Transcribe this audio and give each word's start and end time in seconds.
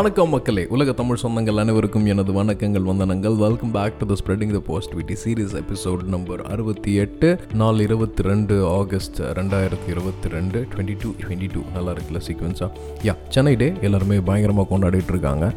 வணக்கம் 0.00 0.30
மக்களே. 0.34 0.62
உலக 0.74 0.90
தமிழ் 0.98 1.18
சொந்தங்கள் 1.22 1.58
அனைவருக்கும் 1.62 2.06
எனது 2.12 2.32
வணக்கங்கள் 2.36 2.84
வந்தனங்கள். 2.90 3.34
Welcome 3.42 3.72
back 3.74 3.96
to 4.00 4.04
the 4.10 4.14
spreading 4.20 4.52
the 4.56 4.60
positivity 4.68 5.14
series 5.22 5.54
episode 5.60 6.02
number 6.14 6.42
அறுபத்தி 6.52 6.92
எட்டு 7.02 7.28
நாலு 7.60 7.80
இருபத்தி 7.86 8.22
ரெண்டு 8.28 8.54
ஆகஸ்ட் 8.76 9.18
ரெண்டாயிரத்தி 9.38 9.88
இருபத்தி 9.94 10.28
ரெண்டு 10.34 10.60
டுவெண்ட்டி 10.72 10.94
டூ 11.02 11.08
டுவெண்ட்டி 11.22 11.48
டூ 11.54 11.62
நல்லா 11.74 11.90
இருக்குல்ல 11.94 12.22
சீக்வன்ஸாக 12.28 12.70
யா 13.08 13.14
சென்னை 13.36 13.54
டே 13.62 13.68
எல்லாருமே 13.88 14.18
பயங்கரமாக 14.28 14.66
கொண்டாடிட்டு 14.72 15.12
இருக்காங்க 15.14 15.48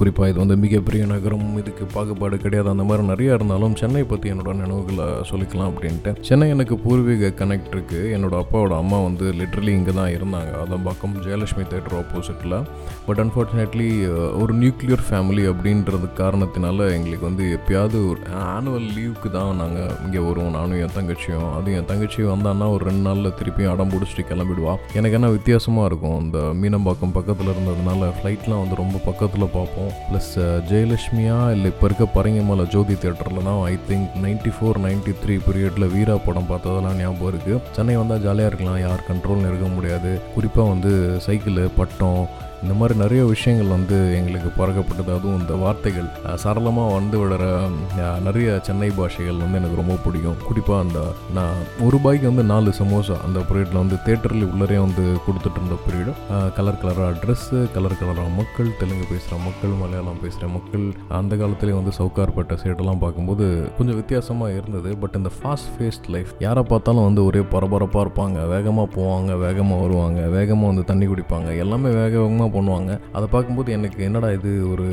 குறிப்பாக 0.00 0.28
இது 0.32 0.38
வந்து 0.44 0.58
மிகப்பெரிய 0.66 1.06
நகரம் 1.14 1.48
இதுக்கு 1.62 1.86
பாகுபாடு 1.96 2.38
கிடையாது 2.44 2.70
அந்த 2.74 2.86
மாதிரி 2.90 3.06
நிறையா 3.12 3.32
இருந்தாலும் 3.38 3.76
சென்னை 3.82 4.04
பற்றி 4.12 4.34
என்னோட 4.34 4.54
நினைவுகளை 4.62 5.08
சொல்லிக்கலாம் 5.32 5.72
அப்படின்ட்டு. 5.72 6.14
சென்னை 6.30 6.48
எனக்கு 6.56 6.78
பூர்வீக 6.84 7.32
கனெக்ட் 7.42 7.74
இருக்குது 7.76 8.12
என்னோட 8.18 8.36
அப்பாவோட 8.44 8.76
அம்மா 8.84 9.00
வந்து 9.08 9.26
லிட்ரலி 9.40 9.74
இங்கே 9.80 9.96
தான் 10.00 10.14
இருந்தாங்க. 10.18 10.54
அதான் 10.62 10.86
பக்கம் 10.90 11.18
ஜெயலட்சுமி 11.26 11.66
தேட்டர் 11.74 11.98
ஆப்போசிட்டில் 12.04 12.58
பட் 13.10 13.22
அன்ஃபார்ச்சுனேட்லி 13.26 13.78
Uh, 13.80 14.28
ஒரு 14.40 14.52
நியூக்ளியர் 14.60 15.02
ஃபேமிலி 15.06 15.42
அப்படின்றது 15.50 16.06
காரணத்தினால 16.20 16.86
எங்களுக்கு 16.94 17.24
வந்து 17.28 17.44
எப்பயாவது 17.56 17.98
ஒரு 18.10 18.20
ஆனுவல் 18.54 18.88
லீவுக்கு 18.96 19.28
தான் 19.36 19.60
நாங்கள் 19.62 19.92
இங்கே 20.04 20.20
வருவோம். 20.26 20.50
நானும் 20.56 20.80
என் 20.84 20.94
தங்கச்சியும். 20.96 21.46
அதுவும் 21.56 21.76
என் 21.78 21.88
தங்கச்சி 21.90 22.26
வந்தான்னா 22.30 22.66
ஒரு 22.74 22.82
ரெண்டு 22.88 23.02
நாளில் 23.06 23.36
திருப்பியும் 23.38 23.72
அடம் 23.74 23.92
பிடிச்சிட்டு 23.92 24.24
கிளம்பிடுவா. 24.30 24.74
எனக்கு 24.98 25.16
என்ன 25.18 25.30
வித்தியாசமாக 25.36 25.88
இருக்கும் 25.90 26.18
இந்த 26.24 26.40
மீனம்பாக்கம் 26.62 27.14
பக்கத்தில் 27.18 27.52
இருந்ததுனால 27.54 28.10
ஃப்ளைட்லாம் 28.18 28.62
வந்து 28.64 28.78
ரொம்ப 28.82 29.00
பக்கத்தில் 29.08 29.46
பார்ப்போம். 29.56 29.90
ப்ளஸ் 30.10 30.32
uh, 30.44 30.50
ஜெயலட்சுமியா 30.72 31.38
இல்லை 31.54 31.70
இப்போ 31.74 31.86
இருக்க 31.90 32.08
பரங்கிமலை 32.18 32.66
ஜோதி 32.76 32.96
தேட்டரில் 33.06 33.48
தான் 33.48 33.62
I 33.72 33.74
think 33.90 34.20
ninety 34.26 34.52
four 34.58 34.82
ninety 34.86 35.14
three 35.24 35.36
பீரியடில் 35.48 35.92
வீரா 35.96 36.18
படம் 36.28 36.50
பார்த்ததெல்லாம் 36.52 37.00
ஞாபகம் 37.02 37.32
இருக்குது 37.32 37.62
சென்னை 37.78 37.96
வந்தால் 38.02 38.24
ஜாலியாக 38.28 38.52
இருக்கலாம் 38.52 38.82
யார் 38.86 39.08
கண்ட்ரோல்னு 39.10 39.50
இருக்க 39.52 39.70
முடியாது. 39.78 40.12
குறிப்பாக 40.36 40.70
வந்து 40.74 40.94
சைக்கிள் 41.28 41.60
பட்டம் 41.80 42.22
இந்த 42.64 42.74
மாதிரி 42.78 42.94
நிறைய 43.02 43.22
விஷயங்கள் 43.32 43.74
வந்து 43.76 43.96
எங்களுக்கு 44.18 44.50
பறக்கப்பட்டது 44.60 45.10
அதுவும் 45.16 45.38
இந்த 45.42 45.54
வார்த்தைகள் 45.62 46.08
சரளமாக 46.42 46.94
வந்து 46.98 47.16
விடுற 47.20 47.44
நிறைய 48.26 48.48
சென்னை 48.66 48.90
பாஷைகள் 48.98 49.40
வந்து 49.42 49.58
எனக்கு 49.60 49.78
ரொம்ப 49.80 49.94
பிடிக்கும். 50.04 50.38
குறிப்பாக 50.48 50.82
அந்த 50.84 51.00
நான் 51.36 51.60
ஒரு 51.84 51.92
ரூபாய்க்கு 51.96 52.26
வந்து 52.30 52.44
நாலு 52.52 52.72
சமோசா 52.80 53.16
அந்த 53.26 53.38
பீரியடில் 53.48 53.80
வந்து 53.82 53.96
தேட்டரில் 54.06 54.46
உள்ளரே 54.52 54.78
வந்து 54.86 55.04
கொடுத்துட்டு 55.26 55.58
இருந்த 55.60 55.78
பீரியடும் 55.86 56.20
கலர் 56.58 56.80
கலராக 56.82 57.12
ட்ரெஸ்ஸு 57.22 57.58
கலர் 57.76 57.96
கலராக 58.02 58.28
மக்கள் 58.40 58.70
தெலுங்கு 58.80 59.06
பேசுகிற 59.12 59.38
மக்கள் 59.46 59.74
மலையாளம் 59.82 60.20
பேசுகிற 60.24 60.48
மக்கள் 60.56 60.86
அந்த 61.20 61.32
காலத்துலேயே 61.42 61.78
வந்து 61.80 61.94
சவுகார்பட்ட 62.00 62.58
சேட்டெல்லாம் 62.64 63.02
பார்க்கும்போது 63.04 63.46
கொஞ்சம் 63.78 63.98
வித்தியாசமாக 64.00 64.58
இருந்தது. 64.60 64.92
பட் 65.02 65.18
இந்த 65.20 65.32
ஃபாஸ்ட் 65.38 65.72
ஃபேஸ்ட் 65.76 66.08
லைஃப் 66.16 66.32
யாரை 66.46 66.64
பார்த்தாலும் 66.72 67.06
வந்து 67.08 67.24
ஒரே 67.30 67.42
பரபரப்பாக 67.54 68.04
இருப்பாங்க. 68.06 68.38
வேகமாக 68.54 68.88
போவாங்க 68.98 69.30
வேகமாக 69.46 69.80
வருவாங்க 69.84 70.20
வேகமாக 70.36 70.70
வந்து 70.72 70.86
தண்ணி 70.92 71.08
குடிப்பாங்க. 71.12 71.50
எல்லாமே 71.64 71.90
வேக 72.00 72.14
வேகமாக 72.22 72.49
பண்ணுவாங்க. 72.56 72.90
அதை 73.16 73.26
பார்க்கும்போது 73.34 73.72
எனக்கு 73.78 74.00
என்னடா 74.08 74.30
இது 74.38 74.52
ஒரு 74.72 74.88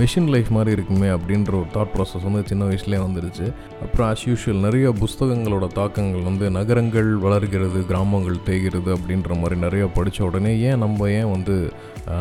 மிஷின் 0.00 0.30
லைஃப் 0.34 0.50
மாதிரி 0.56 0.70
இருக்குமே 0.76 1.08
அப்படின்ற 1.16 1.52
ஒரு 1.60 1.70
தாட் 1.76 1.92
ப்ராசஸ் 1.96 2.26
வந்து 2.28 2.42
சின்ன 2.50 2.64
வயசுலேயே 2.70 3.00
வந்துடுச்சு 3.06 3.46
அப்புறம் 3.84 4.06
ஆஸ் 4.10 4.26
யூஷுவல் 4.30 4.64
நிறைய 4.66 4.88
புஸ்தகங்களோட 5.02 5.66
தாக்கங்கள் 5.80 6.28
வந்து 6.30 6.46
நகரங்கள் 6.58 7.10
வளர்கிறது 7.26 7.80
கிராமங்கள் 7.90 8.44
தேய்கிறது 8.48 8.90
அப்படின்ற 8.96 9.40
மாதிரி 9.42 9.58
நிறைய 9.60 9.86
படித்த 9.98 10.24
உடனே 10.24 10.54
ஏன் 10.68 10.82
நம்ம 10.84 11.10
ஏன் 11.20 11.30
வந்து 11.30 11.56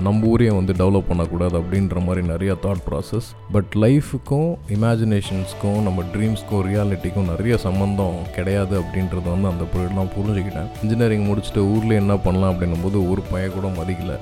நம்ம 0.06 0.28
ஊரையே 0.28 0.52
வந்து 0.58 0.74
டெவலப் 0.74 1.10
பண்ணக்கூடாது 1.10 1.56
அப்படின்ற 1.62 1.98
மாதிரி 2.06 2.22
நிறைய 2.28 2.52
தாட் 2.64 2.84
ப்ராசஸ் 2.88 3.28
பட் 3.56 3.74
லைஃபுக்கும் 3.84 4.50
இமேஜினேஷன்ஸ்க்கும் 4.76 5.80
நம்ம 5.88 6.04
ட்ரீம்ஸ்க்கும் 6.14 6.64
ரியாலிட்டிக்கும் 6.70 7.30
நிறைய 7.32 7.58
சம்மந்தம் 7.66 8.18
கிடையாது 8.38 8.76
அப்படின்றத 8.82 9.26
வந்து 9.36 9.52
அந்த 9.52 9.66
பீரியட்லாம் 9.74 10.12
புரிஞ்சுக்கிட்டேன். 10.16 10.70
இன்ஜினியரிங் 10.84 11.28
முடிச்சுட்டு 11.30 11.62
ஊரில் 11.74 12.00
என்ன 12.02 12.16
பண்ணலாம் 12.26 12.54
அப்படின்னும் 12.54 12.84
போது 12.84 12.98
ஒரு 13.12 13.24
பைய 13.32 13.48
கூட 13.50 13.68
மதிக்கல. 13.80 14.16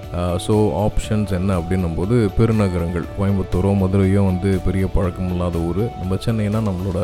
ஸோ 0.46 0.56
ஆப்ஷன்ஸ் 0.86 1.32
என்ன 1.40 1.52
அப்படின்னும் 1.59 1.96
போது 2.00 2.16
பெருநகரங்கள் 2.38 3.06
கோயம்புத்தூரோ 3.18 3.72
மதுரையோ 3.81 4.22
வந்து 4.30 4.50
பெரிய 4.66 4.86
பழக்கம் 4.96 5.31
இல்லாத 5.34 5.58
ஊர். 5.69 5.84
நம்ம 6.00 6.18
சென்னைனா 6.25 6.62
நம்மளோட 6.69 7.00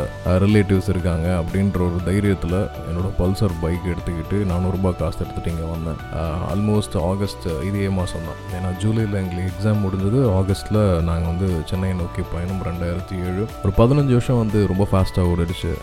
ரிலேட்டிவ்ஸ் 0.45 0.89
இருக்காங்க 0.93 1.27
அப்படின்ற 1.41 1.79
ஒரு 1.87 1.99
தைரியத்தில் 2.09 2.57
என்னோட 2.89 3.09
பல்சர் 3.19 3.55
பைக் 3.63 3.89
எடுத்துக்கிட்டு 3.93 4.37
நானூறுரூபா 4.51 4.91
காசு 5.01 5.19
எடுத்துகிட்டு 5.23 5.53
இங்கே 5.53 5.67
வந்தேன். 5.73 5.99
ஆல்மோஸ்ட் 6.51 6.97
ஆகஸ்ட் 7.11 7.47
இதே 7.69 7.89
மாதம் 7.97 8.27
தான். 8.29 8.39
ஏன்னா 8.57 8.71
ஜூலையில் 8.83 9.17
எங்களுக்கு 9.21 9.51
எக்ஸாம் 9.53 9.83
முடிஞ்சது. 9.85 10.21
ஆகஸ்ட்டில் 10.39 10.81
நாங்கள் 11.09 11.29
வந்து 11.31 11.49
சென்னையை 11.71 11.95
நோக்கி 12.01 12.23
பயணம். 12.33 12.61
ரெண்டாயிரத்தி 12.69 13.15
ஏழு. 13.27 13.43
ஒரு 13.63 13.73
பதினஞ்சு 13.81 14.13
வருஷம் 14.17 14.41
வந்து 14.43 14.61
ரொம்ப 14.73 14.87
ஃபாஸ்ட்டாக 14.91 15.31
ஓடிடுச்சு. 15.33 15.73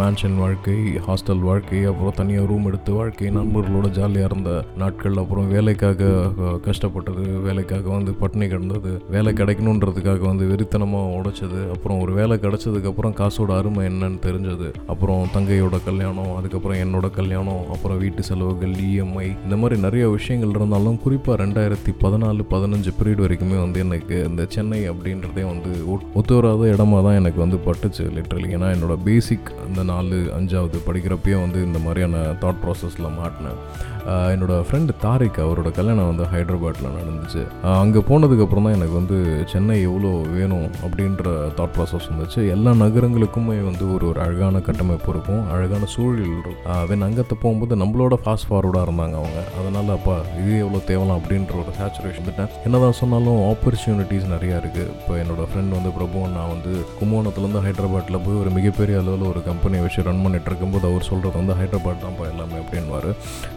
மேன்ஷன் 0.00 0.36
வாழ்க்கை 0.42 0.78
ஹாஸ்டல் 1.08 1.44
வாழ்க்கை 1.50 1.80
அப்புறம் 1.90 2.18
தனியாக 2.20 2.48
ரூம் 2.52 2.68
எடுத்து 2.70 2.92
வாழ்க்கை 3.00 3.30
நண்பர்களோட 3.38 3.88
ஜாலியாக 3.98 4.28
இருந்த 4.30 4.50
நாட்கள் 4.82 5.20
அப்புறம் 5.22 5.48
வேலைக்காக 5.54 6.10
கஷ்டப்பட்டது 6.58 7.22
வேலைக்காக 7.40 7.88
வந்து 7.88 8.12
பட்டினி 8.12 8.48
கிடந்தது 8.48 8.92
வேலை 9.10 9.32
கிடைக்கணுன்றதுக்காக 9.32 10.18
வந்து 10.18 10.46
வெறித்தனமாக 10.46 11.14
உடைச்சது 11.18 11.60
அப்புறம் 11.70 12.00
ஒரு 12.00 12.12
வேலை 12.12 12.36
கிடச்சதுக்கப்புறம் 12.36 13.16
காசோட 13.20 13.56
அருமை 13.56 13.86
என்னன்னு 13.86 14.18
தெரிஞ்சது 14.26 14.68
அப்புறம் 14.86 15.28
தங்கையோட 15.34 15.78
கல்யாணம் 15.84 16.36
அதுக்கப்புறம் 16.36 16.78
என்னோட 16.78 17.10
கல்யாணம் 17.10 17.62
அப்புறம் 17.70 17.98
வீட்டு 17.98 18.22
செலவுகள் 18.22 18.74
இஎம்ஐ 18.88 19.28
இந்த 19.44 19.56
மாதிரி 19.56 19.80
நிறைய 19.80 20.08
விஷயங்கள் 20.08 20.54
இருந்தாலும் 20.54 20.98
குறிப்பாக 20.98 21.44
ரெண்டாயிரத்தி 21.44 21.94
பதினாலு 22.00 22.42
பதினஞ்சு 22.50 22.92
பீரியட் 23.00 23.24
வரைக்குமே 23.24 23.58
வந்து 23.60 23.80
எனக்கு 23.80 24.24
இந்த 24.28 24.46
சென்னை 24.48 24.90
அப்படின்றதே 24.90 25.44
வந்து 25.52 25.72
ஒத்து 26.14 26.34
வராத 26.34 26.64
இடமா 26.64 27.02
தான் 27.02 27.14
எனக்கு 27.14 27.40
வந்து 27.40 27.60
பட்டுச்சு 27.66 28.06
லிட்ரலி 28.16 28.50
ஏன்னா 28.56 28.70
என்னோட 28.76 28.96
பேசிக் 29.04 29.52
அந்த 29.66 29.82
நாலு 29.82 30.18
அஞ்சாவது 30.38 30.78
படிக்கிறப்பயே 30.86 31.40
வந்து 31.40 31.64
இந்த 31.64 31.78
மாதிரியான 31.78 32.18
தாட் 32.40 32.60
ப்ராசஸில் 32.64 33.16
மாட்டினேன். 33.20 33.58
என்னோடய 34.06 34.32
என்னோட 34.34 34.64
ஃப்ரெண்டு 34.68 34.92
தாரிக் 35.00 35.38
அவரோட 35.38 35.70
கல்யாணம் 35.70 36.06
வந்து 36.06 36.24
ஹைதராபாத்தில் 36.42 36.96
நடந்துச்சு. 36.98 37.44
அங்கே 37.84 38.00
போனதுக்கப்புறம் 38.10 38.66
தான் 38.66 38.76
எனக்கு 38.78 38.94
வந்து 39.00 39.16
சென்னை 39.54 39.76
எவ்வளோ 39.88 40.12
வேணும் 40.36 40.68
அப்படின்ற 40.84 41.24
தாட் 41.58 41.74
ப்ராசஸ் 41.76 42.06
வந்துச்சு. 42.12 42.40
எல்லா 42.54 42.70
நகரங்களுக்குமே 42.84 43.58
வந்து 43.70 43.84
ஒரு 43.94 44.04
ஒரு 44.10 44.18
அழகான 44.26 44.64
கட்டமைப்பு 44.68 45.10
இருக்கும். 45.14 45.42
அழகான 45.54 45.88
சூழல் 45.94 46.30
இருக்கும். 46.32 46.58
வென் 46.90 47.04
அங்கத்தை 47.06 47.36
போகும்போது 47.42 47.74
நம்மளோட 47.82 48.14
ஃபாஸ்ட் 48.22 48.48
ஃபார்வர்டாக 48.48 48.86
இருந்தாங்க 48.86 49.16
அவங்க. 49.22 49.40
அதனால் 49.58 49.90
அப்பா 49.96 50.16
இது 50.40 50.52
எவ்வளோ 50.64 50.80
தேவலாம் 50.90 51.18
அப்படின்ற 51.20 51.54
ஒரு 51.62 51.72
சேச்சுரேஷன் 51.78 52.20
வந்துட்டேன். 52.22 52.50
என்னதான் 52.66 52.98
சொன்னாலும் 53.00 53.38
ஆப்பர்ச்சுனிட்டிஸ் 53.50 54.26
நிறையா 54.34 54.56
இருக்குது 54.62 54.88
இப்போ 54.98 55.12
என்னோடய 55.22 55.46
ஃப்ரெண்ட் 55.50 55.76
வந்து 55.78 55.92
பிரபு 55.98 56.20
நான் 56.36 56.50
வந்து 56.54 56.72
கும்போணத்துலேருந்து 56.98 57.62
ஹைதராபாத்தில் 57.66 58.22
போய் 58.24 58.40
ஒரு 58.42 58.50
மிகப்பெரிய 58.58 59.00
அளவில் 59.02 59.26
ஒரு 59.32 59.42
கம்பெனியை 59.50 59.82
வச்சு 59.86 60.06
ரன் 60.08 60.22
பண்ணிட்டு 60.24 60.50
இருக்கும்போது 60.50 60.86
அவர் 60.90 61.08
சொல்கிறது 61.10 61.36
வந்து 61.40 61.56
ஹைதராபாத் 61.60 62.04
தான்ப்பா 62.06 62.26
எல்லாமே 62.32 62.58
அப்படின்வார் 62.62 63.10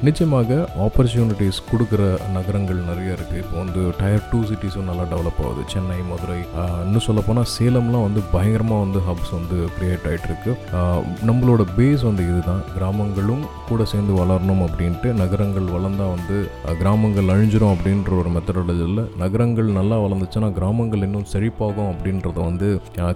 நிச்சயமாக 0.08 0.60
ஆப்பர்ச்சுனிட்டிஸ் 0.88 1.62
கொடுக்குற 1.72 2.02
நகரங்கள் 2.38 2.75
நிறைய 2.90 3.16
இருக்குது 3.18 3.42
இப்போ 3.44 3.56
வந்து 3.64 3.82
டயர் 4.00 4.28
டூ 4.32 4.40
சிட்டிஸும் 4.50 4.90
நல்லா 4.90 5.06
டெவலப் 5.14 5.42
ஆகுது. 5.46 5.62
சென்னை 5.74 6.00
மதுரை 6.12 6.40
இன்னும் 6.86 7.06
சொல்ல 7.08 7.22
போனால் 7.28 7.50
சேலம்லாம் 7.56 8.06
வந்து 8.08 8.22
பயங்கரமாக 8.36 8.84
வந்து 8.86 9.02
ஹப்ஸ் 9.08 9.34
வந்து 9.38 9.58
க்ரியேட் 9.78 10.08
ஆகிட்டுருக்கு 10.12 10.52
நம்மளோட 11.30 11.66
பேஸ் 11.78 12.04
வந்து 12.10 12.26
இதுதான். 12.32 12.64
கிராமங்களும் 12.78 13.44
கூட 13.70 13.82
சேர்ந்து 13.94 14.14
வளரணும் 14.22 14.64
அப்படின்ட்டு 14.68 15.12
நகரங்கள் 15.22 15.68
வளர்ந்தா 15.76 16.08
வந்து 16.16 16.38
கிராமங்கள் 16.82 17.32
அழிஞ்சிரும் 17.36 17.74
அப்படின்ற 17.76 18.12
ஒரு 18.22 18.32
மெத்தடாலஜியில் 18.38 19.04
நகரங்கள் 19.24 19.70
நல்லா 19.80 19.98
வளர்ந்துச்சுன்னா 20.06 20.50
கிராமங்கள் 20.60 21.06
இன்னும் 21.08 21.28
செழிப்பாகும் 21.34 21.92
அப்படின்றத 21.94 22.38
வந்து 22.50 22.70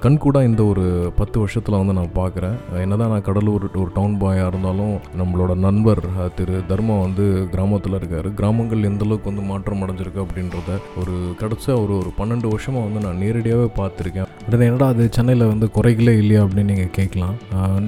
கண்கூடாக 0.05 0.49
இந்த 0.49 0.61
ஒரு 0.71 0.85
பத்து 1.19 1.37
வருஷத்தில் 1.43 1.79
வந்து 1.79 1.97
நான் 1.99 2.15
பார்க்குறேன் 2.21 2.55
என்னதான் 2.83 3.13
நான் 3.13 3.25
கடலூர் 3.29 3.65
ஒரு 3.81 3.89
டவுன் 3.97 4.17
பாயாக 4.21 4.49
இருந்தாலும் 4.51 4.95
நம்மளோட 5.21 5.51
நண்பர் 5.67 6.01
திரு 6.37 6.57
தர்மா 6.71 6.95
வந்து 7.05 7.25
கிராமத்தில் 7.53 7.97
இருக்கார். 7.99 8.27
கிராமங்கள் 8.39 8.87
எந்த 8.89 9.03
அளவுக்கு 9.05 9.31
வந்து 9.31 9.43
மாற்றம் 9.51 9.83
அடைஞ்சிருக்கு 9.85 10.23
அப்படின்றத 10.25 10.79
ஒரு 11.01 11.15
கிடச்ச 11.41 11.67
ஒரு 11.83 11.93
ஒரு 12.01 12.11
பன்னெண்டு 12.19 12.47
வருஷமாக 12.53 12.85
வந்து 12.87 13.03
நான் 13.05 13.21
நேரடியாகவே 13.23 13.69
பார்த்துருக்கேன். 13.79 14.27
அடுத்து 14.45 14.67
என்னடா 14.69 14.85
அது 14.93 15.03
சென்னையில் 15.15 15.49
வந்து 15.51 15.67
குறைகளே 15.77 16.13
இல்லையா 16.21 16.41
அப்படின்னு 16.45 16.71
நீங்கள் 16.71 16.93
கேட்கலாம். 16.97 17.35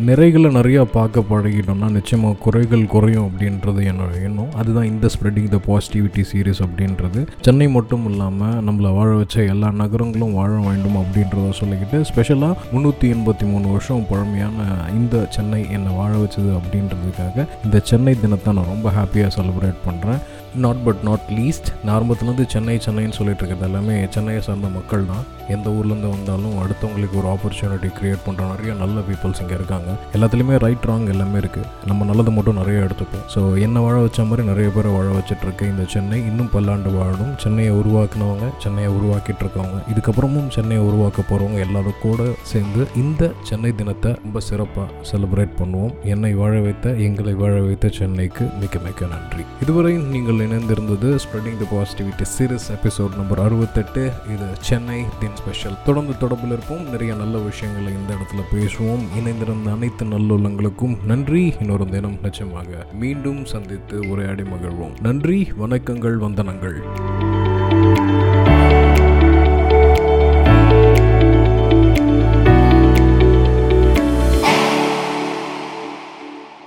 நிறைகளை 0.07 0.49
நிறையா 0.57 0.81
பார்க்க 0.97 1.23
பழகிட்டோம்னா 1.31 1.87
நிச்சயமாக 1.97 2.39
குறைகள் 2.45 2.83
குறையும் 2.93 3.27
அப்படின்றது 3.27 3.81
என்னோட 3.91 4.11
எண்ணம். 4.27 4.51
அதுதான் 4.61 4.89
இந்த 4.91 5.09
ஸ்ப்ரெட்டிங் 5.13 5.49
த 5.55 5.59
பாசிட்டிவிட்டி 5.69 6.23
சீரீஸ் 6.31 6.61
அப்படின்றது. 6.67 7.21
சென்னை 7.47 7.67
மட்டும் 7.77 8.05
இல்லாமல் 8.11 8.59
நம்மளை 8.67 8.91
வாழ 8.97 9.09
வச்ச 9.21 9.45
எல்லா 9.53 9.71
நகரங்களும் 9.81 10.35
வாழ 10.39 10.51
வேண்டும் 10.67 10.99
அப்படின்றத 11.03 11.53
சொல்லிக்கிட்டு 11.61 11.99
ஸ்பெஷலாக 12.11 12.59
முந்நூற்றி 12.73 13.07
எண்பத்தி 13.15 13.47
மூணு 13.53 13.67
வருஷம் 13.75 14.05
பழமையான 14.11 14.67
இந்த 14.99 15.23
சென்னை 15.37 15.61
என்னை 15.77 15.93
வாழ 15.99 16.11
வச்சது 16.23 16.51
அப்படின்றதுக்காக 16.59 17.47
இந்த 17.65 17.79
சென்னை 17.91 18.13
தினத்தை 18.25 18.53
நான் 18.57 18.71
ரொம்ப 18.73 18.89
ஹாப்பியாக 18.99 19.35
செலிப்ரேட் 19.37 19.81
பண்ணுறேன் 19.87 20.21
நாட் 20.55 20.83
பட் 20.85 21.03
நாட் 21.03 21.27
லீஸ்ட் 21.29 21.69
நார்மத்துலேருந்து 21.85 22.45
சென்னை 22.47 22.75
சென்னைன்னு 22.77 23.13
சொல்லிட்டு 23.13 23.41
இருக்கிறது 23.41 23.67
எல்லாமே 23.67 24.07
சென்னையை 24.11 24.41
சார்ந்த 24.41 24.67
மக்கள் 24.67 25.05
தான் 25.05 25.23
எந்த 25.55 25.67
ஊர்லேருந்து 25.77 26.11
வந்தாலும் 26.15 26.55
அடுத்தவங்களுக்கு 26.63 27.19
ஒரு 27.21 27.29
ஆப்பர்ச்சுனிட்டி 27.33 27.91
க்ரியேட் 27.99 28.23
பண்ணுற 28.27 28.49
நிறைய 28.53 28.71
நல்ல 28.81 28.97
பீப்புள்ஸ் 29.09 29.41
இங்கே 29.43 29.55
இருக்காங்க. 29.59 29.89
எல்லாத்துலேயுமே 30.15 30.57
ரைட் 30.65 30.87
ராங் 30.89 31.07
எல்லாமே 31.15 31.37
இருக்குது 31.43 31.69
நம்ம 31.91 32.05
நல்லது 32.11 32.31
மட்டும் 32.37 32.59
நிறைய 32.61 32.85
எடுத்துப்போம். 32.87 33.25
ஸோ 33.35 33.41
என்னை 33.65 33.81
வாழ 33.85 33.95
வச்ச 34.05 34.25
மாதிரி 34.29 34.45
நிறைய 34.51 34.69
பேரை 34.75 34.91
வாழ 34.97 35.07
வச்சிட்ருக்கு 35.17 35.69
இந்த 35.73 35.85
சென்னை. 35.93 36.19
இன்னும் 36.29 36.51
பல்லாண்டு 36.55 36.91
வாழணும் 36.97 37.33
சென்னையை 37.43 37.73
உருவாக்குனவங்க 37.81 38.47
சென்னையை 38.65 38.91
உருவாக்கிட்டு 38.97 39.43
இருக்கவங்க 39.45 39.79
இதுக்கப்புறமும் 39.93 40.49
சென்னையை 40.57 40.83
உருவாக்க 40.89 41.19
போகிறவங்க 41.29 41.59
எல்லாரும் 41.67 41.99
கூட 42.05 42.29
சேர்ந்து 42.51 42.81
இந்த 43.03 43.31
சென்னை 43.49 43.71
தினத்தை 43.81 44.11
ரொம்ப 44.23 44.39
சிறப்பாக 44.49 44.87
செலிப்ரேட் 45.11 45.57
பண்ணுவோம். 45.61 45.93
என்னை 46.13 46.33
வாழ 46.41 46.53
வைத்த 46.65 46.95
எங்களை 47.07 47.33
வாழ 47.41 47.55
வைத்த 47.67 47.89
சென்னைக்கு 47.99 48.45
மிக்க 48.61 48.79
மிக்க 48.85 49.07
நன்றி. 49.13 49.43
இதுவரை 49.63 49.93
நீங்கள் 50.13 50.41
இணைந்திருந்தது 50.47 51.09
spreading 51.23 51.59
the 51.61 51.67
positivity 51.73 52.25
series 52.35 52.67
episode 52.77 53.17
number 53.19 53.43
அறுபத்தெட்டு. 53.45 54.03
இது 54.33 54.47
சென்னை 54.69 54.99
தின் 55.21 55.39
ஸ்பெஷல் 55.41 55.83
தொடர்ந்து 55.85 56.13
தொடர்பில் 56.13 56.53
இருப்போம். 56.53 56.89
நிறைய 56.89 57.13
நல்ல 57.13 57.37
விஷயங்களை 57.37 57.93
இந்த 57.93 58.13
இடத்துல 58.13 58.41
பேசுவோம். 58.53 59.03
இணைந்திருந்த 59.19 59.71
அனைத்து 59.71 60.05
நல்லுள்ளங்களுக்கும் 60.05 60.97
நன்றி. 61.05 61.53
இன்னொரு 61.59 61.89
தினம் 61.89 62.17
நிச்சயமாக 62.21 62.85
மீண்டும் 62.93 63.45
சந்தித்து 63.45 64.09
உரையாடி 64.09 64.43
மகிழ்வோம். 64.43 65.01
நன்றி 65.01 65.51
வணக்கங்கள் 65.59 66.17
வந்தனங்கள். 66.19 66.77